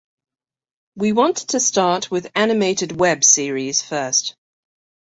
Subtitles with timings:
[0.95, 4.35] We want to start with animated Web series first.